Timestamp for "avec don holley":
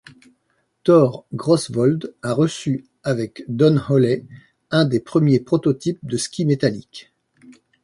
3.03-4.25